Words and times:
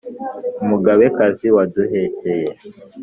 umugabekazi 0.63 1.47
waduhekeye 1.55 2.49